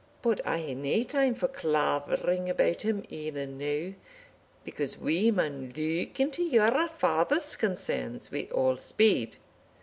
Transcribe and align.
But 0.23 0.41
I 0.47 0.57
hae 0.57 0.73
nae 0.73 1.03
time 1.03 1.35
for 1.35 1.47
clavering 1.47 2.49
about 2.49 2.81
him 2.81 3.03
e'en 3.11 3.59
now, 3.59 3.93
because 4.63 4.97
we 4.97 5.29
maun 5.29 5.71
look 5.77 6.19
into 6.19 6.41
your 6.43 6.87
father's 6.87 7.55
concerns 7.55 8.31
wi' 8.31 8.47
all 8.51 8.77
speed." 8.77 9.37